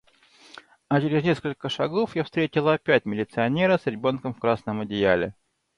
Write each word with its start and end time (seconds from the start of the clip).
А 0.87 0.99
через 0.99 1.23
несколько 1.23 1.69
шагов 1.69 2.15
я 2.15 2.23
встретила 2.23 2.73
опять 2.73 3.05
милиционера 3.05 3.77
с 3.77 3.85
ребёнком 3.85 4.33
в 4.33 4.39
красном 4.39 4.81
одеяле. 4.81 5.35